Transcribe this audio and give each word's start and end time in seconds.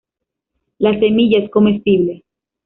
La 0.79 0.97
semilla 0.99 1.37
es 1.37 1.51
comestible. 1.51 2.23